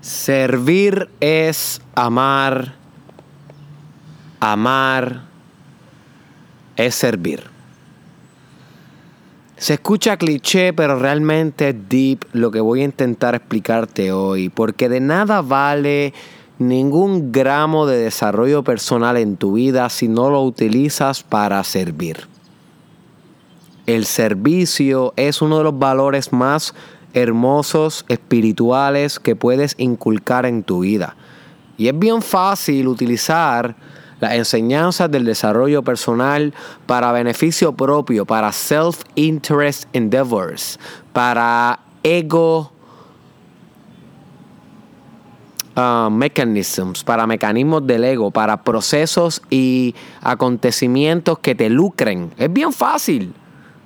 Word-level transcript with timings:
Servir 0.00 1.08
es 1.20 1.80
amar. 1.94 2.74
Amar 4.40 5.22
es 6.76 6.94
servir. 6.94 7.42
Se 9.56 9.74
escucha 9.74 10.16
cliché, 10.16 10.72
pero 10.72 10.98
realmente 10.98 11.70
es 11.70 11.88
deep 11.88 12.24
lo 12.32 12.52
que 12.52 12.60
voy 12.60 12.82
a 12.82 12.84
intentar 12.84 13.34
explicarte 13.34 14.12
hoy, 14.12 14.50
porque 14.50 14.88
de 14.88 15.00
nada 15.00 15.42
vale 15.42 16.14
ningún 16.58 17.32
gramo 17.32 17.86
de 17.86 17.98
desarrollo 17.98 18.62
personal 18.62 19.16
en 19.16 19.36
tu 19.36 19.54
vida 19.54 19.88
si 19.90 20.06
no 20.06 20.30
lo 20.30 20.42
utilizas 20.42 21.24
para 21.24 21.62
servir. 21.64 22.28
El 23.86 24.04
servicio 24.04 25.12
es 25.16 25.42
uno 25.42 25.58
de 25.58 25.64
los 25.64 25.78
valores 25.78 26.32
más 26.32 26.74
hermosos, 27.14 28.04
espirituales 28.08 29.18
que 29.18 29.36
puedes 29.36 29.74
inculcar 29.78 30.46
en 30.46 30.62
tu 30.62 30.80
vida. 30.80 31.16
Y 31.76 31.88
es 31.88 31.98
bien 31.98 32.22
fácil 32.22 32.88
utilizar 32.88 33.76
las 34.20 34.32
enseñanzas 34.32 35.10
del 35.10 35.24
desarrollo 35.24 35.82
personal 35.82 36.52
para 36.86 37.12
beneficio 37.12 37.72
propio, 37.72 38.26
para 38.26 38.52
self-interest 38.52 39.84
endeavors, 39.92 40.78
para 41.12 41.78
ego 42.02 42.72
uh, 45.76 46.10
mechanisms, 46.10 47.04
para 47.04 47.26
mecanismos 47.26 47.86
del 47.86 48.04
ego, 48.04 48.30
para 48.30 48.62
procesos 48.62 49.40
y 49.50 49.94
acontecimientos 50.20 51.38
que 51.38 51.54
te 51.54 51.70
lucren. 51.70 52.32
Es 52.36 52.52
bien 52.52 52.72
fácil. 52.72 53.32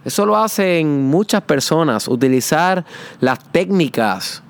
Eso 0.05 0.27
lo 0.27 0.37
hacen 0.37 1.05
muchas 1.05 1.43
personas, 1.43 2.09
utilizar 2.09 2.85
las 3.21 3.39
técnicas 3.53 4.43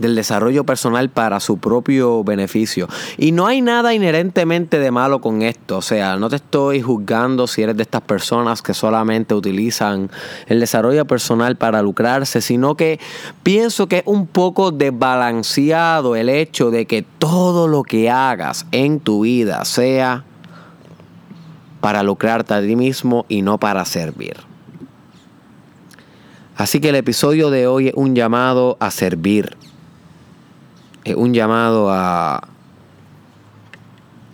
del 0.00 0.14
desarrollo 0.14 0.64
personal 0.64 1.10
para 1.10 1.40
su 1.40 1.58
propio 1.58 2.24
beneficio. 2.24 2.88
Y 3.18 3.32
no 3.32 3.46
hay 3.46 3.60
nada 3.60 3.94
inherentemente 3.94 4.78
de 4.78 4.90
malo 4.90 5.20
con 5.20 5.42
esto. 5.42 5.78
O 5.78 5.82
sea, 5.82 6.16
no 6.16 6.28
te 6.28 6.36
estoy 6.36 6.80
juzgando 6.80 7.46
si 7.46 7.62
eres 7.62 7.76
de 7.76 7.82
estas 7.82 8.00
personas 8.02 8.62
que 8.62 8.72
solamente 8.74 9.34
utilizan 9.34 10.10
el 10.46 10.58
desarrollo 10.58 11.04
personal 11.04 11.56
para 11.56 11.82
lucrarse, 11.82 12.40
sino 12.40 12.76
que 12.76 12.98
pienso 13.42 13.88
que 13.88 13.98
es 13.98 14.02
un 14.06 14.26
poco 14.26 14.70
desbalanceado 14.70 16.16
el 16.16 16.28
hecho 16.28 16.70
de 16.70 16.86
que 16.86 17.02
todo 17.02 17.68
lo 17.68 17.82
que 17.82 18.10
hagas 18.10 18.66
en 18.72 19.00
tu 19.00 19.22
vida 19.22 19.64
sea 19.64 20.24
para 21.80 22.02
lucrarte 22.02 22.54
a 22.54 22.60
ti 22.60 22.76
mismo 22.76 23.26
y 23.28 23.42
no 23.42 23.58
para 23.58 23.84
servir. 23.84 24.36
Así 26.56 26.80
que 26.80 26.90
el 26.90 26.96
episodio 26.96 27.50
de 27.50 27.66
hoy 27.66 27.88
es 27.88 27.94
un 27.96 28.14
llamado 28.14 28.76
a 28.80 28.90
servir 28.90 29.56
es 31.04 31.14
un 31.14 31.32
llamado 31.32 31.90
a 31.90 32.48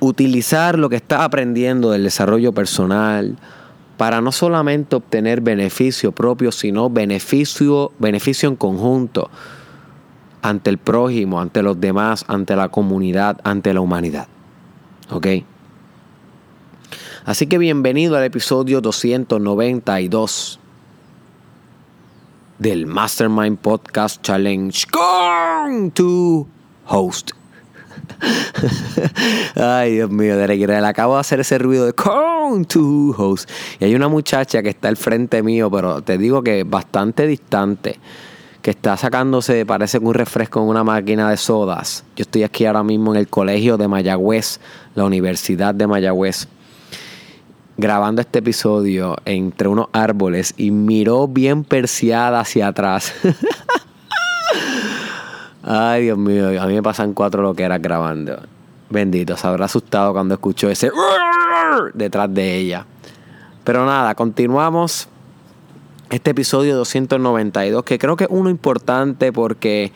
utilizar 0.00 0.78
lo 0.78 0.88
que 0.88 0.96
estás 0.96 1.20
aprendiendo 1.20 1.90
del 1.90 2.04
desarrollo 2.04 2.52
personal 2.52 3.36
para 3.96 4.20
no 4.20 4.30
solamente 4.30 4.96
obtener 4.96 5.40
beneficio 5.40 6.12
propio, 6.12 6.52
sino 6.52 6.90
beneficio, 6.90 7.92
beneficio 7.98 8.48
en 8.48 8.56
conjunto 8.56 9.30
ante 10.42 10.70
el 10.70 10.78
prójimo, 10.78 11.40
ante 11.40 11.62
los 11.62 11.80
demás, 11.80 12.24
ante 12.28 12.54
la 12.56 12.68
comunidad, 12.68 13.40
ante 13.42 13.72
la 13.72 13.80
humanidad. 13.80 14.28
¿Ok? 15.10 15.26
Así 17.26 17.48
que 17.48 17.58
bienvenido 17.58 18.16
al 18.16 18.22
episodio 18.22 18.80
292 18.80 20.60
del 22.60 22.86
Mastermind 22.86 23.58
Podcast 23.58 24.22
Challenge 24.22 24.86
con 24.92 25.90
tu 25.90 26.46
host. 26.86 27.32
Ay, 29.56 29.94
Dios 29.94 30.08
mío, 30.08 30.36
le 30.36 30.76
acabo 30.76 31.14
de 31.14 31.20
hacer 31.20 31.40
ese 31.40 31.58
ruido 31.58 31.86
de 31.86 31.94
con 31.94 32.64
to 32.64 33.12
host. 33.18 33.50
Y 33.80 33.86
hay 33.86 33.96
una 33.96 34.06
muchacha 34.06 34.62
que 34.62 34.68
está 34.68 34.86
al 34.86 34.96
frente 34.96 35.42
mío, 35.42 35.68
pero 35.68 36.02
te 36.02 36.18
digo 36.18 36.44
que 36.44 36.62
bastante 36.62 37.26
distante, 37.26 37.98
que 38.62 38.70
está 38.70 38.96
sacándose, 38.96 39.66
parece 39.66 39.98
que 39.98 40.04
un 40.04 40.14
refresco 40.14 40.62
en 40.62 40.68
una 40.68 40.84
máquina 40.84 41.28
de 41.28 41.36
sodas. 41.38 42.04
Yo 42.14 42.22
estoy 42.22 42.44
aquí 42.44 42.66
ahora 42.66 42.84
mismo 42.84 43.12
en 43.12 43.18
el 43.18 43.26
colegio 43.26 43.76
de 43.76 43.88
Mayagüez, 43.88 44.60
la 44.94 45.04
Universidad 45.04 45.74
de 45.74 45.88
Mayagüez, 45.88 46.46
grabando 47.76 48.22
este 48.22 48.38
episodio 48.38 49.16
entre 49.24 49.68
unos 49.68 49.88
árboles 49.92 50.54
y 50.56 50.70
miró 50.70 51.28
bien 51.28 51.64
perseada 51.64 52.40
hacia 52.40 52.68
atrás. 52.68 53.14
Ay, 55.62 56.04
Dios 56.04 56.18
mío, 56.18 56.60
a 56.60 56.66
mí 56.66 56.74
me 56.74 56.82
pasan 56.82 57.12
cuatro 57.12 57.42
lo 57.42 57.54
que 57.54 57.64
era 57.64 57.78
grabando. 57.78 58.40
Bendito, 58.88 59.36
se 59.36 59.46
habrá 59.46 59.64
asustado 59.64 60.12
cuando 60.12 60.34
escuchó 60.34 60.70
ese 60.70 60.90
detrás 61.94 62.32
de 62.32 62.56
ella. 62.56 62.86
Pero 63.64 63.84
nada, 63.84 64.14
continuamos 64.14 65.08
este 66.08 66.30
episodio 66.30 66.76
292, 66.76 67.82
que 67.82 67.98
creo 67.98 68.16
que 68.16 68.24
es 68.24 68.30
uno 68.30 68.48
importante 68.48 69.32
porque 69.32 69.92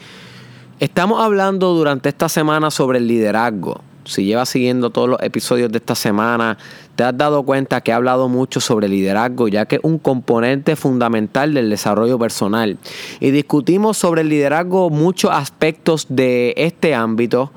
estamos 0.80 1.22
hablando 1.22 1.72
durante 1.72 2.08
esta 2.08 2.28
semana 2.28 2.72
sobre 2.72 2.98
el 2.98 3.06
liderazgo 3.06 3.80
si 4.10 4.24
llevas 4.24 4.48
siguiendo 4.48 4.90
todos 4.90 5.08
los 5.08 5.22
episodios 5.22 5.70
de 5.70 5.78
esta 5.78 5.94
semana, 5.94 6.58
te 7.00 7.04
has 7.04 7.16
dado 7.16 7.44
cuenta 7.44 7.80
que 7.80 7.92
he 7.92 7.94
hablado 7.94 8.28
mucho 8.28 8.60
sobre 8.60 8.86
liderazgo, 8.86 9.48
ya 9.48 9.64
que 9.64 9.76
es 9.76 9.80
un 9.84 9.98
componente 9.98 10.76
fundamental 10.76 11.54
del 11.54 11.70
desarrollo 11.70 12.18
personal. 12.18 12.76
Y 13.20 13.30
discutimos 13.30 13.96
sobre 13.96 14.20
el 14.20 14.28
liderazgo 14.28 14.90
muchos 14.90 15.30
aspectos 15.32 16.04
de 16.10 16.52
este 16.58 16.94
ámbito 16.94 17.52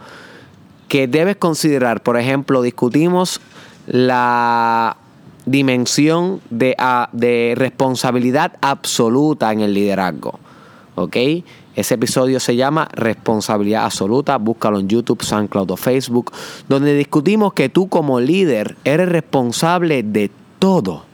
que 0.87 1.09
debes 1.09 1.35
considerar. 1.35 2.01
Por 2.03 2.17
ejemplo, 2.17 2.61
discutimos 2.61 3.41
la 3.85 4.95
dimensión 5.45 6.39
de, 6.49 6.77
ah, 6.77 7.09
de 7.11 7.53
responsabilidad 7.57 8.53
absoluta 8.61 9.51
en 9.51 9.59
el 9.59 9.73
liderazgo. 9.73 10.39
¿Ok? 10.95 11.17
Ese 11.75 11.95
episodio 11.95 12.39
se 12.39 12.55
llama 12.55 12.87
Responsabilidad 12.93 13.85
Absoluta. 13.85 14.37
Búscalo 14.37 14.79
en 14.79 14.87
YouTube, 14.87 15.23
SoundCloud 15.23 15.71
o 15.71 15.77
Facebook, 15.77 16.31
donde 16.69 16.93
discutimos 16.95 17.53
que 17.53 17.69
tú 17.69 17.89
como 17.89 18.19
líder 18.19 18.77
eres 18.83 19.09
responsable 19.09 20.03
de 20.03 20.29
todo 20.59 21.05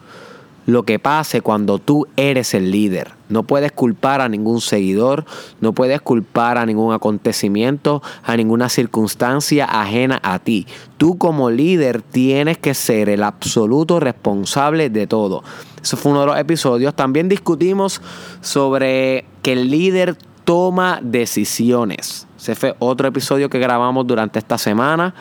lo 0.69 0.83
que 0.83 0.99
pase 0.99 1.41
cuando 1.41 1.79
tú 1.79 2.07
eres 2.15 2.53
el 2.53 2.71
líder. 2.71 3.13
No 3.27 3.43
puedes 3.43 3.71
culpar 3.71 4.21
a 4.21 4.29
ningún 4.29 4.61
seguidor, 4.61 5.25
no 5.61 5.73
puedes 5.73 6.01
culpar 6.01 6.57
a 6.57 6.65
ningún 6.65 6.93
acontecimiento, 6.93 8.01
a 8.23 8.35
ninguna 8.37 8.69
circunstancia 8.69 9.65
ajena 9.65 10.19
a 10.23 10.39
ti. 10.39 10.67
Tú 10.97 11.17
como 11.17 11.49
líder 11.49 12.01
tienes 12.01 12.57
que 12.57 12.73
ser 12.73 13.09
el 13.09 13.23
absoluto 13.23 13.99
responsable 13.99 14.89
de 14.89 15.07
todo. 15.07 15.43
Eso 15.81 15.97
fue 15.97 16.11
uno 16.11 16.21
de 16.21 16.27
los 16.27 16.39
episodios. 16.39 16.95
También 16.95 17.29
discutimos 17.29 18.01
sobre 18.41 19.25
el 19.51 19.69
líder 19.69 20.15
toma 20.43 20.99
decisiones. 21.01 22.27
Ese 22.37 22.55
fue 22.55 22.75
otro 22.79 23.07
episodio 23.07 23.49
que 23.49 23.59
grabamos 23.59 24.07
durante 24.07 24.39
esta 24.39 24.57
semana 24.57 25.13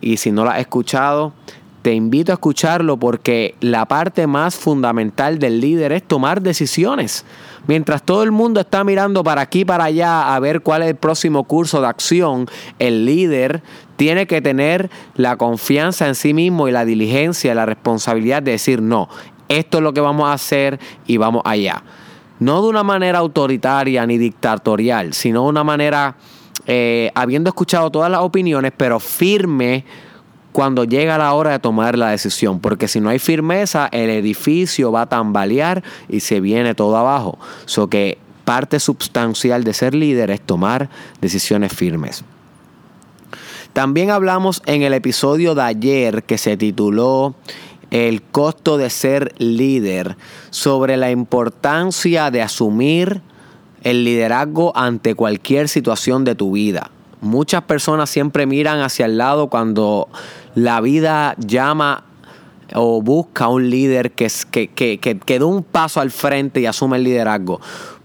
y 0.00 0.16
si 0.16 0.32
no 0.32 0.44
lo 0.44 0.50
has 0.50 0.60
escuchado, 0.60 1.32
te 1.82 1.94
invito 1.94 2.32
a 2.32 2.34
escucharlo 2.34 2.98
porque 2.98 3.54
la 3.60 3.86
parte 3.86 4.26
más 4.26 4.54
fundamental 4.54 5.38
del 5.38 5.60
líder 5.60 5.92
es 5.92 6.02
tomar 6.02 6.42
decisiones. 6.42 7.24
Mientras 7.66 8.02
todo 8.02 8.22
el 8.22 8.32
mundo 8.32 8.60
está 8.60 8.84
mirando 8.84 9.22
para 9.22 9.42
aquí 9.42 9.64
para 9.64 9.84
allá 9.84 10.34
a 10.34 10.40
ver 10.40 10.62
cuál 10.62 10.82
es 10.82 10.88
el 10.88 10.96
próximo 10.96 11.44
curso 11.44 11.80
de 11.80 11.86
acción, 11.86 12.46
el 12.78 13.04
líder 13.04 13.62
tiene 13.96 14.26
que 14.26 14.40
tener 14.40 14.90
la 15.14 15.36
confianza 15.36 16.06
en 16.06 16.14
sí 16.14 16.32
mismo 16.32 16.68
y 16.68 16.72
la 16.72 16.84
diligencia, 16.84 17.54
la 17.54 17.66
responsabilidad 17.66 18.42
de 18.42 18.52
decir 18.52 18.80
no, 18.80 19.08
esto 19.48 19.78
es 19.78 19.84
lo 19.84 19.92
que 19.92 20.00
vamos 20.00 20.28
a 20.28 20.32
hacer 20.32 20.78
y 21.06 21.16
vamos 21.16 21.42
allá 21.44 21.82
no 22.40 22.62
de 22.62 22.68
una 22.68 22.82
manera 22.82 23.18
autoritaria 23.18 24.04
ni 24.06 24.18
dictatorial, 24.18 25.14
sino 25.14 25.44
de 25.44 25.48
una 25.50 25.62
manera, 25.62 26.16
eh, 26.66 27.12
habiendo 27.14 27.48
escuchado 27.48 27.90
todas 27.90 28.10
las 28.10 28.20
opiniones, 28.20 28.72
pero 28.76 28.98
firme 28.98 29.84
cuando 30.52 30.84
llega 30.84 31.16
la 31.16 31.32
hora 31.34 31.52
de 31.52 31.58
tomar 31.60 31.96
la 31.96 32.10
decisión, 32.10 32.60
porque 32.60 32.88
si 32.88 33.00
no 33.00 33.08
hay 33.08 33.18
firmeza, 33.18 33.88
el 33.92 34.10
edificio 34.10 34.90
va 34.90 35.02
a 35.02 35.08
tambalear 35.08 35.84
y 36.08 36.20
se 36.20 36.40
viene 36.40 36.74
todo 36.74 36.96
abajo. 36.96 37.38
So 37.66 37.88
que 37.88 38.18
parte 38.44 38.80
sustancial 38.80 39.62
de 39.62 39.74
ser 39.74 39.94
líder 39.94 40.30
es 40.30 40.40
tomar 40.40 40.90
decisiones 41.20 41.72
firmes. 41.72 42.24
También 43.72 44.10
hablamos 44.10 44.62
en 44.66 44.82
el 44.82 44.92
episodio 44.94 45.54
de 45.54 45.62
ayer 45.62 46.24
que 46.24 46.38
se 46.38 46.56
tituló 46.56 47.36
el 47.90 48.22
costo 48.22 48.78
de 48.78 48.90
ser 48.90 49.34
líder, 49.38 50.16
sobre 50.50 50.96
la 50.96 51.10
importancia 51.10 52.30
de 52.30 52.42
asumir 52.42 53.22
el 53.82 54.04
liderazgo 54.04 54.76
ante 54.76 55.14
cualquier 55.14 55.68
situación 55.68 56.24
de 56.24 56.34
tu 56.34 56.52
vida. 56.52 56.90
Muchas 57.20 57.62
personas 57.62 58.08
siempre 58.08 58.46
miran 58.46 58.80
hacia 58.80 59.06
el 59.06 59.18
lado 59.18 59.48
cuando 59.48 60.08
la 60.54 60.80
vida 60.80 61.34
llama 61.38 62.04
o 62.74 63.02
busca 63.02 63.48
un 63.48 63.68
líder 63.68 64.12
que, 64.12 64.28
que, 64.50 64.68
que, 64.68 64.98
que, 64.98 65.18
que 65.18 65.38
dé 65.38 65.44
un 65.44 65.62
paso 65.62 66.00
al 66.00 66.10
frente 66.10 66.60
y 66.60 66.66
asume 66.66 66.96
el 66.96 67.04
liderazgo. 67.04 67.60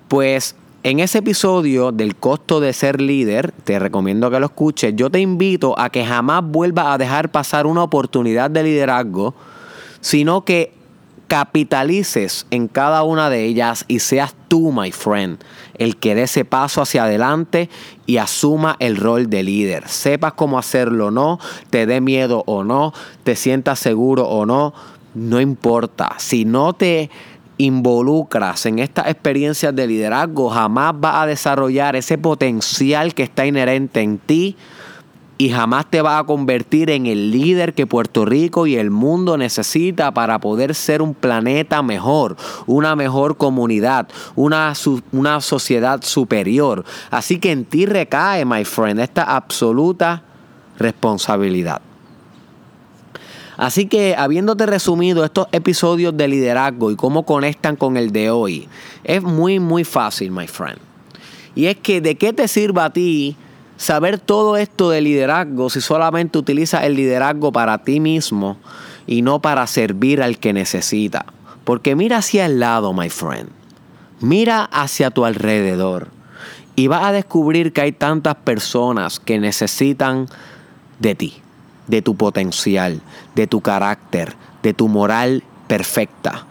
Pues 0.07 0.55
en 0.83 0.99
ese 0.99 1.19
episodio 1.19 1.91
del 1.91 2.15
costo 2.15 2.59
de 2.59 2.71
ser 2.73 3.01
líder, 3.01 3.51
te 3.63 3.79
recomiendo 3.79 4.29
que 4.29 4.39
lo 4.39 4.45
escuches, 4.47 4.93
yo 4.95 5.09
te 5.09 5.19
invito 5.19 5.73
a 5.79 5.89
que 5.89 6.05
jamás 6.05 6.43
vuelvas 6.43 6.87
a 6.87 6.97
dejar 6.97 7.31
pasar 7.31 7.65
una 7.65 7.83
oportunidad 7.83 8.51
de 8.51 8.63
liderazgo, 8.63 9.33
sino 10.05 10.45
que 10.45 10.71
capitalices 11.27 12.45
en 12.51 12.67
cada 12.67 13.01
una 13.01 13.31
de 13.31 13.43
ellas 13.43 13.85
y 13.87 14.01
seas 14.01 14.35
tú, 14.47 14.71
my 14.71 14.91
friend, 14.91 15.39
el 15.79 15.97
que 15.97 16.13
dé 16.13 16.21
ese 16.21 16.45
paso 16.45 16.83
hacia 16.83 17.05
adelante 17.05 17.71
y 18.05 18.17
asuma 18.17 18.75
el 18.77 18.97
rol 18.97 19.31
de 19.31 19.41
líder. 19.41 19.87
Sepas 19.87 20.33
cómo 20.33 20.59
hacerlo 20.59 21.07
o 21.07 21.11
no, 21.11 21.39
te 21.71 21.87
dé 21.87 22.01
miedo 22.01 22.43
o 22.45 22.63
no, 22.63 22.93
te 23.23 23.35
sientas 23.35 23.79
seguro 23.79 24.27
o 24.27 24.45
no, 24.45 24.75
no 25.15 25.41
importa. 25.41 26.13
Si 26.19 26.45
no 26.45 26.73
te 26.73 27.09
involucras 27.57 28.67
en 28.67 28.77
estas 28.77 29.07
experiencias 29.07 29.75
de 29.75 29.87
liderazgo, 29.87 30.51
jamás 30.51 30.93
vas 30.99 31.15
a 31.15 31.25
desarrollar 31.25 31.95
ese 31.95 32.19
potencial 32.19 33.15
que 33.15 33.23
está 33.23 33.47
inherente 33.47 34.01
en 34.01 34.19
ti 34.19 34.55
y 35.37 35.49
jamás 35.49 35.89
te 35.89 36.01
vas 36.01 36.21
a 36.21 36.23
convertir 36.23 36.89
en 36.89 37.05
el 37.07 37.31
líder 37.31 37.73
que 37.73 37.85
Puerto 37.85 38.25
Rico 38.25 38.67
y 38.67 38.77
el 38.77 38.89
mundo 38.89 39.37
necesita 39.37 40.13
para 40.13 40.39
poder 40.39 40.73
ser 40.75 41.01
un 41.01 41.13
planeta 41.13 41.81
mejor, 41.81 42.37
una 42.67 42.95
mejor 42.95 43.35
comunidad, 43.35 44.07
una, 44.35 44.73
una 45.11 45.41
sociedad 45.41 46.01
superior. 46.03 46.85
Así 47.11 47.39
que 47.39 47.51
en 47.51 47.65
ti 47.65 47.85
recae, 47.85 48.45
my 48.45 48.63
friend, 48.63 48.99
esta 48.99 49.23
absoluta 49.23 50.23
responsabilidad. 50.77 51.81
Así 53.57 53.87
que 53.87 54.15
habiéndote 54.17 54.65
resumido 54.65 55.23
estos 55.23 55.47
episodios 55.51 56.15
de 56.15 56.27
liderazgo 56.27 56.91
y 56.91 56.95
cómo 56.95 57.25
conectan 57.25 57.75
con 57.75 57.95
el 57.97 58.11
de 58.11 58.29
hoy, 58.29 58.67
es 59.03 59.21
muy 59.21 59.59
muy 59.59 59.83
fácil, 59.83 60.31
my 60.31 60.47
friend. 60.47 60.79
Y 61.55 61.67
es 61.67 61.77
que 61.77 62.01
de 62.01 62.15
qué 62.15 62.33
te 62.33 62.49
sirva 62.49 62.85
a 62.85 62.89
ti 62.91 63.37
saber 63.77 64.19
todo 64.19 64.57
esto 64.57 64.89
de 64.89 65.01
liderazgo 65.01 65.69
si 65.69 65.81
solamente 65.81 66.37
utilizas 66.37 66.83
el 66.83 66.95
liderazgo 66.95 67.51
para 67.51 67.83
ti 67.83 67.99
mismo 67.99 68.57
y 69.07 69.21
no 69.21 69.41
para 69.41 69.67
servir 69.67 70.21
al 70.21 70.37
que 70.37 70.53
necesita. 70.53 71.25
Porque 71.63 71.95
mira 71.95 72.17
hacia 72.17 72.45
el 72.45 72.59
lado, 72.59 72.93
my 72.93 73.09
friend. 73.09 73.49
Mira 74.19 74.63
hacia 74.65 75.11
tu 75.11 75.25
alrededor. 75.25 76.09
Y 76.75 76.87
vas 76.87 77.05
a 77.05 77.11
descubrir 77.11 77.73
que 77.73 77.81
hay 77.81 77.91
tantas 77.91 78.35
personas 78.35 79.19
que 79.19 79.39
necesitan 79.39 80.27
de 80.99 81.15
ti, 81.15 81.41
de 81.87 82.01
tu 82.01 82.15
potencial, 82.15 83.01
de 83.33 83.47
tu 83.47 83.61
carácter, 83.61 84.35
de 84.61 84.73
tu 84.73 84.87
moral 84.87 85.43
perfecta, 85.67 86.45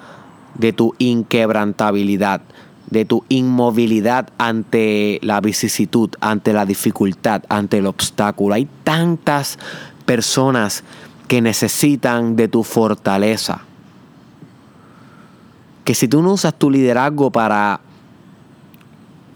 de 0.55 0.73
tu 0.73 0.95
inquebrantabilidad, 0.99 2.41
de 2.91 3.05
tu 3.05 3.25
inmovilidad 3.29 4.29
ante 4.39 5.19
la 5.23 5.41
vicisitud, 5.41 6.11
ante 6.21 6.53
la 6.53 6.67
dificultad, 6.67 7.43
ante 7.49 7.79
el 7.79 7.87
obstáculo. 7.87 8.55
Hay 8.55 8.69
tantas 8.85 9.59
personas 10.07 10.85
que 11.29 11.41
necesitan 11.41 12.37
de 12.37 12.49
tu 12.49 12.63
fortaleza. 12.63 13.63
Que 15.85 15.95
si 15.95 16.09
tú 16.09 16.23
no 16.23 16.33
usas 16.33 16.55
tu 16.55 16.71
liderazgo 16.71 17.31
para 17.31 17.81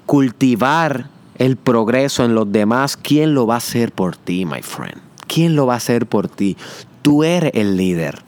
cultivar 0.07 1.09
el 1.37 1.57
progreso 1.57 2.25
en 2.25 2.35
los 2.35 2.51
demás, 2.51 2.97
¿quién 2.97 3.35
lo 3.35 3.47
va 3.47 3.55
a 3.55 3.59
hacer 3.59 3.93
por 3.93 4.17
ti, 4.17 4.47
my 4.47 4.63
friend? 4.63 5.01
¿Quién 5.27 5.57
lo 5.57 5.67
va 5.67 5.75
a 5.75 5.77
hacer 5.77 6.07
por 6.07 6.29
ti? 6.29 6.57
Tú 7.03 7.23
eres 7.23 7.53
el 7.55 7.77
líder. 7.77 8.28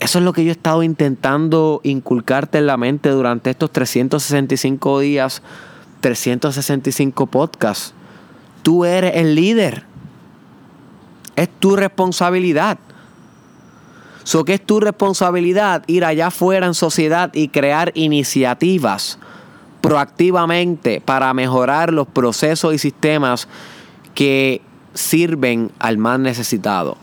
Eso 0.00 0.18
es 0.18 0.24
lo 0.24 0.32
que 0.32 0.44
yo 0.44 0.50
he 0.50 0.52
estado 0.52 0.82
intentando 0.82 1.80
inculcarte 1.82 2.58
en 2.58 2.66
la 2.66 2.76
mente 2.76 3.10
durante 3.10 3.50
estos 3.50 3.72
365 3.72 5.00
días, 5.00 5.42
365 6.00 7.26
podcasts. 7.26 7.94
Tú 8.62 8.84
eres 8.84 9.16
el 9.16 9.34
líder. 9.34 9.84
Es 11.34 11.48
tu 11.48 11.74
responsabilidad. 11.76 12.78
So 14.22 14.44
que 14.44 14.54
es 14.54 14.64
tu 14.64 14.78
responsabilidad 14.78 15.84
ir 15.86 16.04
allá 16.04 16.26
afuera 16.26 16.66
en 16.66 16.74
sociedad 16.74 17.30
y 17.32 17.48
crear 17.48 17.92
iniciativas 17.94 19.18
proactivamente 19.80 21.00
para 21.00 21.32
mejorar 21.32 21.92
los 21.92 22.06
procesos 22.06 22.74
y 22.74 22.78
sistemas 22.78 23.48
que 24.14 24.60
sirven 24.94 25.72
al 25.78 25.96
más 25.96 26.20
necesitado. 26.20 26.98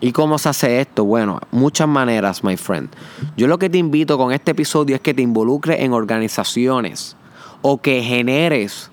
¿Y 0.00 0.12
cómo 0.12 0.38
se 0.38 0.48
hace 0.48 0.80
esto? 0.80 1.04
Bueno, 1.04 1.40
muchas 1.50 1.86
maneras, 1.86 2.42
my 2.42 2.56
friend. 2.56 2.88
Yo 3.36 3.46
lo 3.46 3.58
que 3.58 3.68
te 3.68 3.76
invito 3.76 4.16
con 4.16 4.32
este 4.32 4.52
episodio 4.52 4.96
es 4.96 5.02
que 5.02 5.12
te 5.12 5.20
involucres 5.20 5.80
en 5.80 5.92
organizaciones 5.92 7.16
o 7.60 7.82
que 7.82 8.02
generes 8.02 8.90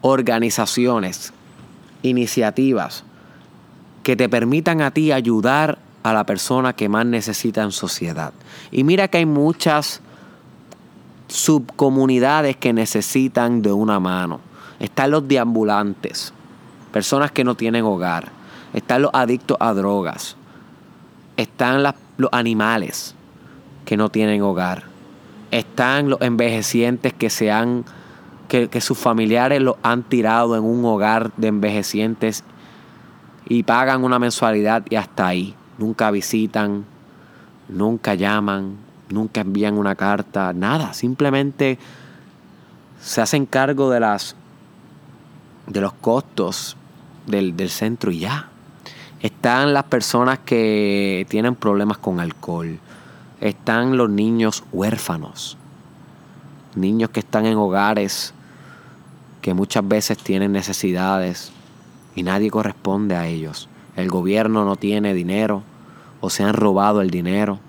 organizaciones, 0.00 1.32
iniciativas 2.02 3.04
que 4.02 4.16
te 4.16 4.28
permitan 4.28 4.82
a 4.82 4.90
ti 4.90 5.12
ayudar 5.12 5.78
a 6.02 6.12
la 6.12 6.24
persona 6.24 6.74
que 6.74 6.88
más 6.88 7.06
necesita 7.06 7.62
en 7.62 7.72
sociedad. 7.72 8.32
Y 8.70 8.84
mira 8.84 9.08
que 9.08 9.18
hay 9.18 9.26
muchas 9.26 10.00
subcomunidades 11.28 12.56
que 12.56 12.72
necesitan 12.72 13.62
de 13.62 13.72
una 13.72 14.00
mano. 14.00 14.40
Están 14.78 15.10
los 15.10 15.26
deambulantes, 15.26 16.34
personas 16.92 17.32
que 17.32 17.44
no 17.44 17.54
tienen 17.54 17.84
hogar 17.84 18.33
están 18.74 19.02
los 19.02 19.10
adictos 19.14 19.56
a 19.60 19.72
drogas, 19.72 20.36
están 21.36 21.82
los 21.82 22.30
animales 22.32 23.14
que 23.84 23.96
no 23.96 24.10
tienen 24.10 24.42
hogar, 24.42 24.84
están 25.50 26.10
los 26.10 26.20
envejecientes 26.20 27.12
que 27.12 27.30
se 27.30 27.50
han, 27.50 27.84
que, 28.48 28.68
que 28.68 28.80
sus 28.80 28.98
familiares 28.98 29.62
los 29.62 29.76
han 29.82 30.02
tirado 30.02 30.56
en 30.56 30.64
un 30.64 30.84
hogar 30.84 31.32
de 31.36 31.48
envejecientes 31.48 32.44
y 33.46 33.62
pagan 33.62 34.04
una 34.04 34.18
mensualidad 34.18 34.84
y 34.90 34.96
hasta 34.96 35.26
ahí. 35.26 35.54
Nunca 35.78 36.10
visitan, 36.10 36.84
nunca 37.68 38.14
llaman, 38.14 38.76
nunca 39.08 39.40
envían 39.40 39.78
una 39.78 39.94
carta, 39.94 40.52
nada. 40.52 40.94
Simplemente 40.94 41.78
se 43.00 43.20
hacen 43.20 43.46
cargo 43.46 43.90
de 43.90 44.00
las 44.00 44.36
de 45.66 45.80
los 45.80 45.92
costos 45.94 46.76
del, 47.26 47.56
del 47.56 47.70
centro 47.70 48.10
y 48.10 48.20
ya. 48.20 48.50
Están 49.24 49.72
las 49.72 49.84
personas 49.84 50.40
que 50.40 51.26
tienen 51.30 51.54
problemas 51.54 51.96
con 51.96 52.20
alcohol. 52.20 52.78
Están 53.40 53.96
los 53.96 54.10
niños 54.10 54.64
huérfanos. 54.70 55.56
Niños 56.74 57.08
que 57.08 57.20
están 57.20 57.46
en 57.46 57.56
hogares 57.56 58.34
que 59.40 59.54
muchas 59.54 59.88
veces 59.88 60.18
tienen 60.18 60.52
necesidades 60.52 61.52
y 62.14 62.22
nadie 62.22 62.50
corresponde 62.50 63.16
a 63.16 63.26
ellos. 63.26 63.70
El 63.96 64.10
gobierno 64.10 64.66
no 64.66 64.76
tiene 64.76 65.14
dinero 65.14 65.62
o 66.20 66.28
se 66.28 66.44
han 66.44 66.52
robado 66.52 67.00
el 67.00 67.08
dinero. 67.08 67.60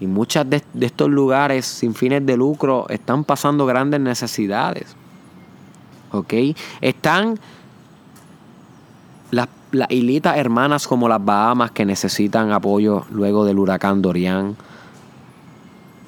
Y 0.00 0.06
muchos 0.06 0.50
de, 0.50 0.62
estos 0.82 1.08
lugares 1.08 1.64
sin 1.64 1.94
fines 1.94 2.26
de 2.26 2.36
lucro 2.36 2.84
están 2.90 3.24
pasando 3.24 3.64
grandes 3.64 4.00
necesidades. 4.00 4.94
¿Ok? 6.12 6.34
Están 6.82 7.40
las 9.30 9.48
las 9.72 9.90
islitas 9.90 10.36
hermanas 10.36 10.86
como 10.86 11.08
las 11.08 11.24
Bahamas 11.24 11.70
que 11.72 11.84
necesitan 11.84 12.52
apoyo 12.52 13.04
luego 13.10 13.44
del 13.44 13.58
huracán 13.58 14.02
Dorian. 14.02 14.56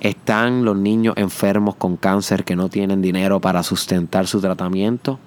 Están 0.01 0.65
los 0.65 0.77
niños 0.77 1.15
enfermos 1.19 1.75
con 1.75 1.97
cáncer 1.97 2.45
que 2.45 2.57
no 2.57 2.71
tienen 2.71 3.03
dinero 3.03 3.41
para 3.41 3.63
sustentar 3.63 4.27
su 4.27 4.41
tratamiento. 4.41 5.19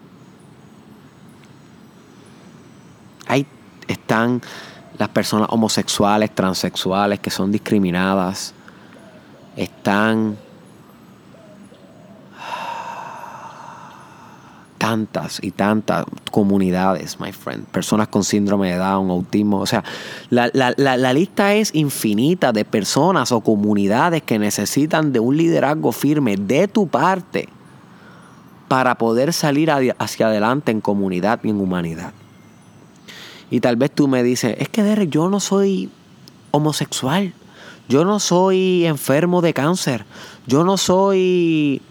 Ahí 3.27 3.45
están 3.87 4.41
las 4.97 5.09
personas 5.09 5.49
homosexuales, 5.51 6.33
transexuales 6.33 7.19
que 7.19 7.29
son 7.29 7.51
discriminadas. 7.51 8.55
Están 9.55 10.37
tantas 14.93 15.39
y 15.41 15.51
tantas 15.51 16.05
comunidades, 16.29 17.19
my 17.19 17.31
friend. 17.31 17.65
Personas 17.65 18.09
con 18.09 18.23
síndrome 18.23 18.71
de 18.71 18.77
Down, 18.77 19.09
autismo. 19.09 19.59
O 19.59 19.65
sea, 19.65 19.83
la, 20.29 20.51
la, 20.53 21.13
lista 21.13 21.55
es 21.55 21.73
infinita 21.73 22.51
de 22.51 22.63
personas 22.63 23.31
o 23.31 23.41
comunidades 23.41 24.21
que 24.21 24.37
necesitan 24.37 25.11
de 25.11 25.19
un 25.19 25.35
liderazgo 25.35 25.91
firme 25.91 26.37
de 26.37 26.67
tu 26.67 26.87
parte 26.87 27.49
para 28.67 28.95
poder 28.95 29.33
salir 29.33 29.71
hacia 29.97 30.27
adelante 30.27 30.71
en 30.71 30.79
comunidad 30.79 31.39
y 31.43 31.49
en 31.49 31.59
humanidad. 31.59 32.13
Y 33.49 33.59
tal 33.61 33.75
vez 33.75 33.91
tú 33.91 34.07
me 34.07 34.21
dices, 34.21 34.55
es 34.59 34.69
que 34.69 34.83
Derek, 34.83 35.09
yo 35.09 35.27
no 35.29 35.39
soy 35.39 35.89
homosexual, 36.51 37.33
yo 37.89 38.05
no 38.05 38.19
soy 38.19 38.85
enfermo 38.85 39.41
de 39.41 39.53
cáncer, 39.53 40.05
yo 40.45 40.63
no 40.63 40.77
soy 40.77 41.81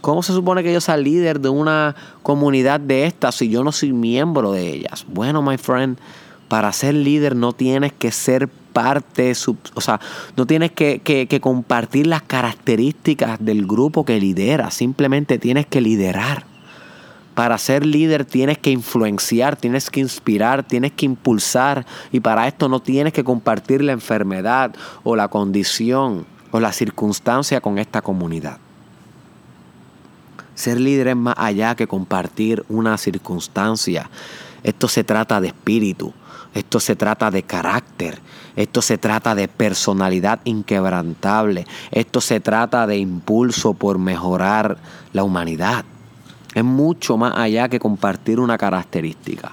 ¿Cómo 0.00 0.22
se 0.22 0.32
supone 0.32 0.62
que 0.62 0.72
yo 0.72 0.80
sea 0.80 0.96
líder 0.96 1.40
de 1.40 1.48
una 1.48 1.94
comunidad 2.22 2.80
de 2.80 3.06
estas 3.06 3.36
si 3.36 3.48
yo 3.48 3.62
no 3.62 3.72
soy 3.72 3.92
miembro 3.92 4.52
de 4.52 4.68
ellas? 4.68 5.06
Bueno, 5.08 5.42
my 5.42 5.58
friend, 5.58 5.98
para 6.48 6.72
ser 6.72 6.94
líder 6.94 7.36
no 7.36 7.52
tienes 7.52 7.92
que 7.92 8.10
ser 8.10 8.48
comparte, 8.76 9.32
o 9.74 9.80
sea, 9.80 10.00
no 10.36 10.46
tienes 10.46 10.70
que, 10.72 11.00
que 11.00 11.40
compartir 11.40 12.06
las 12.06 12.22
características 12.22 13.38
del 13.40 13.66
grupo 13.66 14.04
que 14.04 14.20
lidera, 14.20 14.70
simplemente 14.70 15.38
tienes 15.38 15.66
que 15.66 15.80
liderar. 15.80 16.44
Para 17.34 17.56
ser 17.56 17.86
líder 17.86 18.26
tienes 18.26 18.58
que 18.58 18.70
influenciar, 18.70 19.56
tienes 19.56 19.90
que 19.90 20.00
inspirar, 20.00 20.62
tienes 20.62 20.92
que 20.92 21.06
impulsar 21.06 21.86
y 22.12 22.20
para 22.20 22.46
esto 22.48 22.68
no 22.68 22.80
tienes 22.80 23.12
que 23.12 23.24
compartir 23.24 23.82
la 23.82 23.92
enfermedad 23.92 24.74
o 25.04 25.16
la 25.16 25.28
condición 25.28 26.26
o 26.50 26.60
la 26.60 26.72
circunstancia 26.72 27.60
con 27.60 27.78
esta 27.78 28.02
comunidad. 28.02 28.58
Ser 30.56 30.80
líder 30.80 31.08
es 31.08 31.16
más 31.16 31.34
allá 31.36 31.76
que 31.76 31.86
compartir 31.86 32.64
una 32.68 32.96
circunstancia. 32.96 34.10
Esto 34.64 34.88
se 34.88 35.04
trata 35.04 35.40
de 35.40 35.48
espíritu, 35.48 36.12
esto 36.54 36.80
se 36.80 36.96
trata 36.96 37.30
de 37.30 37.42
carácter, 37.42 38.18
esto 38.56 38.80
se 38.80 38.96
trata 38.96 39.34
de 39.34 39.48
personalidad 39.48 40.40
inquebrantable, 40.44 41.66
esto 41.92 42.22
se 42.22 42.40
trata 42.40 42.86
de 42.86 42.96
impulso 42.96 43.74
por 43.74 43.98
mejorar 43.98 44.78
la 45.12 45.24
humanidad. 45.24 45.84
Es 46.54 46.64
mucho 46.64 47.18
más 47.18 47.36
allá 47.36 47.68
que 47.68 47.78
compartir 47.78 48.40
una 48.40 48.56
característica. 48.56 49.52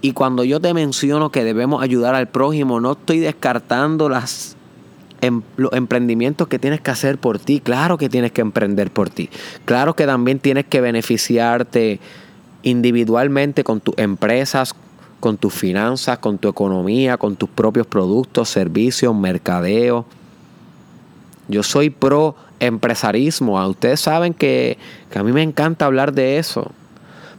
Y 0.00 0.12
cuando 0.12 0.44
yo 0.44 0.60
te 0.60 0.72
menciono 0.72 1.30
que 1.30 1.44
debemos 1.44 1.82
ayudar 1.82 2.14
al 2.14 2.26
prójimo, 2.26 2.80
no 2.80 2.92
estoy 2.92 3.18
descartando 3.18 4.08
las, 4.08 4.56
em, 5.20 5.42
los 5.56 5.72
emprendimientos 5.72 6.48
que 6.48 6.58
tienes 6.58 6.80
que 6.80 6.90
hacer 6.90 7.18
por 7.18 7.38
ti. 7.38 7.60
Claro 7.60 7.98
que 7.98 8.08
tienes 8.08 8.32
que 8.32 8.40
emprender 8.40 8.90
por 8.90 9.10
ti. 9.10 9.30
Claro 9.64 9.94
que 9.94 10.06
también 10.06 10.38
tienes 10.38 10.66
que 10.66 10.80
beneficiarte 10.80 12.00
individualmente 12.62 13.64
con 13.64 13.80
tus 13.80 13.96
empresas, 13.98 14.74
con 15.20 15.36
tus 15.36 15.54
finanzas, 15.54 16.18
con 16.18 16.38
tu 16.38 16.48
economía, 16.48 17.16
con 17.16 17.36
tus 17.36 17.48
propios 17.48 17.86
productos, 17.86 18.48
servicios, 18.48 19.14
mercadeo. 19.14 20.06
Yo 21.48 21.62
soy 21.62 21.90
pro 21.90 22.36
empresarismo. 22.60 23.58
Ah, 23.58 23.68
ustedes 23.68 24.00
saben 24.00 24.34
que, 24.34 24.78
que 25.10 25.18
a 25.18 25.22
mí 25.22 25.32
me 25.32 25.42
encanta 25.42 25.86
hablar 25.86 26.12
de 26.12 26.38
eso. 26.38 26.72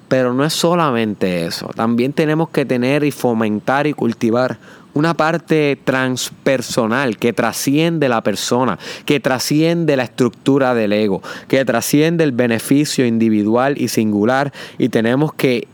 Pero 0.08 0.34
no 0.34 0.44
es 0.44 0.52
solamente 0.54 1.46
eso. 1.46 1.68
También 1.74 2.12
tenemos 2.12 2.50
que 2.50 2.66
tener 2.66 3.06
y 3.06 3.12
fomentar 3.12 3.88
y 3.88 3.94
cultivar 3.94 4.58
una 4.94 5.14
parte 5.14 5.80
transpersonal 5.84 7.18
que 7.18 7.34
trasciende 7.34 8.10
la 8.10 8.22
persona, 8.22 8.78
que 9.06 9.20
trasciende 9.20 9.96
la 9.96 10.04
estructura 10.04 10.74
del 10.74 10.94
ego, 10.94 11.22
que 11.48 11.64
trasciende 11.66 12.24
el 12.24 12.32
beneficio 12.32 13.06
individual 13.06 13.76
y 13.78 13.88
singular 13.88 14.52
y 14.78 14.90
tenemos 14.90 15.34
que 15.34 15.68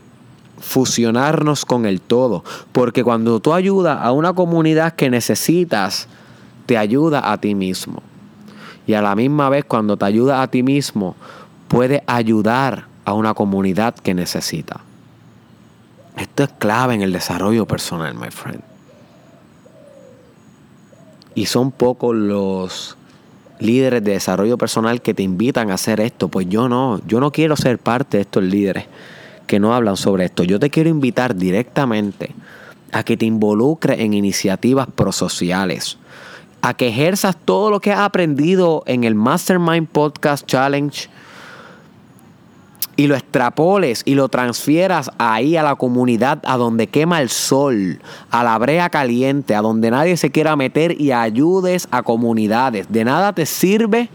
fusionarnos 0.60 1.64
con 1.64 1.86
el 1.86 2.00
todo, 2.00 2.44
porque 2.72 3.04
cuando 3.04 3.40
tú 3.40 3.54
ayudas 3.54 3.98
a 4.02 4.12
una 4.12 4.32
comunidad 4.32 4.94
que 4.94 5.10
necesitas, 5.10 6.08
te 6.66 6.76
ayuda 6.76 7.32
a 7.32 7.38
ti 7.38 7.54
mismo. 7.54 8.02
Y 8.86 8.94
a 8.94 9.02
la 9.02 9.14
misma 9.14 9.48
vez, 9.48 9.64
cuando 9.64 9.96
te 9.96 10.04
ayuda 10.06 10.42
a 10.42 10.48
ti 10.48 10.62
mismo, 10.62 11.14
puedes 11.68 12.02
ayudar 12.06 12.86
a 13.04 13.12
una 13.12 13.34
comunidad 13.34 13.94
que 13.94 14.14
necesita. 14.14 14.80
Esto 16.16 16.44
es 16.44 16.50
clave 16.58 16.94
en 16.94 17.02
el 17.02 17.12
desarrollo 17.12 17.66
personal, 17.66 18.14
my 18.14 18.30
friend. 18.30 18.67
Y 21.38 21.46
son 21.46 21.70
pocos 21.70 22.16
los 22.16 22.96
líderes 23.60 24.02
de 24.02 24.10
desarrollo 24.10 24.58
personal 24.58 25.00
que 25.00 25.14
te 25.14 25.22
invitan 25.22 25.70
a 25.70 25.74
hacer 25.74 26.00
esto. 26.00 26.26
Pues 26.26 26.48
yo 26.48 26.68
no, 26.68 27.00
yo 27.06 27.20
no 27.20 27.30
quiero 27.30 27.56
ser 27.56 27.78
parte 27.78 28.16
de 28.16 28.22
estos 28.22 28.42
líderes 28.42 28.86
que 29.46 29.60
no 29.60 29.72
hablan 29.72 29.96
sobre 29.96 30.24
esto. 30.24 30.42
Yo 30.42 30.58
te 30.58 30.68
quiero 30.68 30.90
invitar 30.90 31.36
directamente 31.36 32.34
a 32.90 33.04
que 33.04 33.16
te 33.16 33.24
involucres 33.24 34.00
en 34.00 34.14
iniciativas 34.14 34.88
prosociales 34.92 35.98
a 36.60 36.74
que 36.74 36.88
ejerzas 36.88 37.36
todo 37.36 37.70
lo 37.70 37.78
que 37.78 37.92
has 37.92 38.00
aprendido 38.00 38.82
en 38.86 39.04
el 39.04 39.14
Mastermind 39.14 39.86
Podcast 39.86 40.44
Challenge 40.44 41.08
y 42.98 43.06
lo 43.06 43.14
extrapoles 43.14 44.02
y 44.04 44.16
lo 44.16 44.28
transfieras 44.28 45.08
ahí 45.18 45.56
a 45.56 45.62
la 45.62 45.76
comunidad, 45.76 46.40
a 46.44 46.56
donde 46.56 46.88
quema 46.88 47.22
el 47.22 47.30
sol, 47.30 48.00
a 48.30 48.42
la 48.42 48.58
brea 48.58 48.90
caliente, 48.90 49.54
a 49.54 49.62
donde 49.62 49.90
nadie 49.90 50.16
se 50.16 50.30
quiera 50.30 50.56
meter 50.56 51.00
y 51.00 51.12
ayudes 51.12 51.86
a 51.92 52.02
comunidades. 52.02 52.90
De 52.90 53.04
nada 53.04 53.32
te 53.32 53.46
sirve 53.46 54.10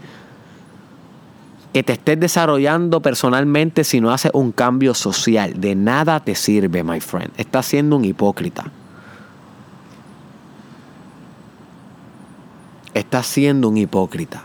que 1.72 1.82
te 1.82 1.94
estés 1.94 2.20
desarrollando 2.20 3.00
personalmente 3.00 3.84
si 3.84 4.02
no 4.02 4.12
haces 4.12 4.30
un 4.34 4.52
cambio 4.52 4.92
social. 4.92 5.58
De 5.58 5.74
nada 5.74 6.20
te 6.20 6.34
sirve, 6.34 6.84
my 6.84 7.00
friend. 7.00 7.30
Estás 7.38 7.64
siendo 7.64 7.96
un 7.96 8.04
hipócrita. 8.04 8.70
estás 12.94 13.26
siendo 13.26 13.68
un 13.68 13.76
hipócrita. 13.76 14.44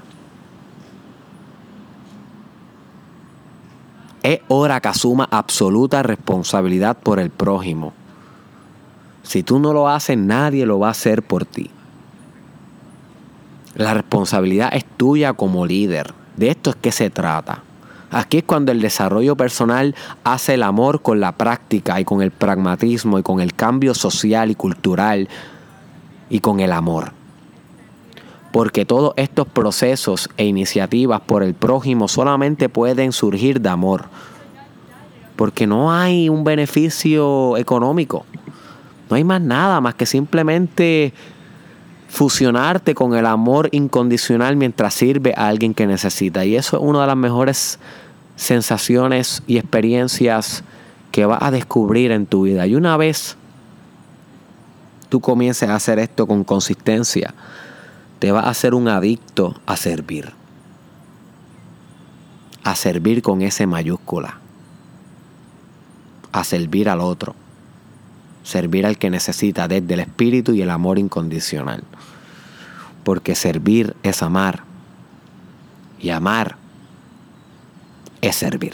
Es 4.24 4.42
hora 4.48 4.82
que 4.82 4.90
asuma 4.90 5.28
absoluta 5.32 6.04
responsabilidad 6.04 6.98
por 6.98 7.20
el 7.20 7.30
prójimo. 7.30 7.94
Si 9.24 9.44
tú 9.44 9.60
no 9.60 9.74
lo 9.74 9.88
haces, 9.88 10.18
nadie 10.18 10.66
lo 10.66 10.80
va 10.80 10.88
a 10.88 10.92
hacer 10.92 11.24
por 11.24 11.46
ti. 11.46 11.70
La 13.76 13.94
responsabilidad 13.94 14.72
es 14.74 14.86
tuya 14.86 15.34
como 15.34 15.66
líder. 15.66 16.14
De 16.36 16.50
esto 16.50 16.72
es 16.72 16.76
que 16.76 16.92
se 16.92 17.10
trata. 17.10 17.64
Aquí 18.12 18.40
es 18.40 18.44
cuando 18.44 18.72
el 18.72 18.82
desarrollo 18.82 19.38
personal 19.38 19.96
hace 20.24 20.56
el 20.56 20.64
amor 20.64 21.02
con 21.02 21.20
la 21.20 21.34
práctica 21.34 22.00
y 22.02 22.06
con 22.06 22.22
el 22.22 22.32
pragmatismo 22.32 23.20
y 23.20 23.24
con 23.24 23.40
el 23.40 23.54
cambio 23.54 23.94
social 23.94 24.50
y 24.50 24.56
cultural 24.56 25.30
y 26.30 26.40
con 26.40 26.60
el 26.60 26.72
amor 26.72 27.19
porque 28.52 28.86
todos 28.86 29.14
estos 29.16 29.48
procesos 29.48 30.30
e 30.38 30.46
iniciativas 30.46 31.22
por 31.22 31.44
el 31.44 31.54
prójimo 31.54 32.08
solamente 32.08 32.70
pueden 32.70 33.12
surgir 33.12 33.62
de 33.62 33.70
amor, 33.70 34.06
porque 35.36 35.68
no 35.68 35.92
hay 35.92 36.30
un 36.30 36.44
beneficio 36.44 37.58
económico, 37.58 38.26
no 39.10 39.16
hay 39.16 39.24
más 39.24 39.42
nada 39.42 39.82
más 39.82 39.96
que 39.96 40.06
simplemente 40.06 41.14
fusionarte 42.10 42.96
con 42.96 43.16
el 43.16 43.26
amor 43.26 43.70
incondicional 43.72 44.56
mientras 44.56 44.96
sirve 44.96 45.34
a 45.38 45.48
alguien 45.48 45.74
que 45.74 45.86
necesita. 45.86 46.44
Y 46.44 46.56
eso 46.56 46.78
es 46.78 46.84
una 46.84 47.02
de 47.02 47.08
las 47.08 47.16
mejores 47.16 47.80
sensaciones 48.36 49.44
y 49.48 49.58
experiencias 49.58 50.64
que 51.12 51.26
vas 51.26 51.42
a 51.42 51.52
descubrir 51.52 52.12
en 52.12 52.26
tu 52.26 52.44
vida. 52.44 52.66
Y 52.66 52.76
una 52.76 52.98
vez 52.98 53.38
tú 55.10 55.20
comiences 55.20 55.70
a 55.70 55.76
hacer 55.76 56.00
esto 56.00 56.26
con 56.28 56.44
consistencia, 56.44 57.34
te 58.20 58.32
va 58.32 58.42
a 58.42 58.50
hacer 58.50 58.74
un 58.74 58.88
adicto 58.88 59.56
a 59.66 59.78
servir. 59.78 60.34
A 62.64 62.76
servir 62.76 63.22
con 63.22 63.42
ese 63.42 63.66
mayúscula. 63.66 64.38
A 66.32 66.44
servir 66.44 66.90
al 66.90 67.00
otro. 67.00 67.34
Servir 68.44 68.86
al 68.86 68.98
que 68.98 69.10
necesita 69.10 69.68
desde 69.68 69.94
el 69.94 70.02
espíritu 70.02 70.54
y 70.54 70.62
el 70.62 70.70
amor 70.70 71.00
incondicional. 71.00 71.84
Porque 73.04 73.36
servir 73.36 73.96
es 74.04 74.22
amar. 74.22 74.64
Y 76.02 76.10
amar 76.10 76.58
es 78.22 78.36
servir. 78.36 78.74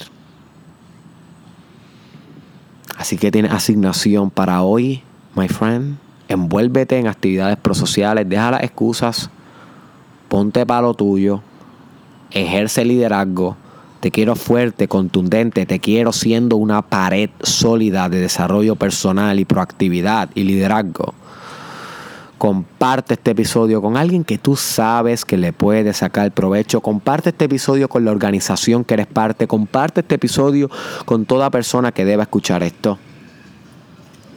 Así 2.97 3.17
que 3.17 3.31
tienes 3.31 3.51
asignación 3.51 4.31
para 4.31 4.63
hoy, 4.63 5.03
my 5.35 5.47
friend. 5.47 5.97
Envuélvete 6.27 6.97
en 6.97 7.07
actividades 7.07 7.57
prosociales, 7.57 8.27
deja 8.27 8.49
las 8.49 8.63
excusas, 8.63 9.29
ponte 10.27 10.65
para 10.65 10.81
lo 10.81 10.93
tuyo, 10.93 11.41
ejerce 12.31 12.85
liderazgo, 12.85 13.57
te 13.99 14.11
quiero 14.11 14.35
fuerte, 14.35 14.87
contundente, 14.87 15.65
te 15.65 15.79
quiero 15.79 16.13
siendo 16.13 16.57
una 16.57 16.83
pared 16.83 17.29
sólida 17.41 18.07
de 18.09 18.19
desarrollo 18.19 18.75
personal 18.75 19.39
y 19.39 19.45
proactividad 19.45 20.29
y 20.35 20.43
liderazgo. 20.43 21.15
Comparte 22.37 23.13
este 23.13 23.31
episodio 23.31 23.81
con 23.81 23.95
alguien 23.95 24.23
que 24.23 24.37
tú 24.37 24.55
sabes 24.55 25.23
que 25.23 25.37
le 25.37 25.53
puede 25.53 25.93
sacar 25.93 26.31
provecho. 26.31 26.81
Comparte 26.81 27.29
este 27.29 27.45
episodio 27.45 27.87
con 27.87 28.03
la 28.03 28.11
organización 28.11 28.83
que 28.83 28.93
eres 28.95 29.07
parte. 29.07 29.47
Comparte 29.47 30.01
este 30.01 30.15
episodio 30.15 30.69
con 31.05 31.25
toda 31.25 31.49
persona 31.49 31.91
que 31.91 32.05
deba 32.05 32.23
escuchar 32.23 32.61
esto. 32.61 32.99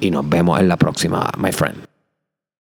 Y 0.01 0.11
nos 0.13 0.29
vemos 0.29 0.61
en 0.61 0.69
la 0.69 0.77
próxima, 0.77 1.29
my 1.39 1.51
friend. 1.51 1.88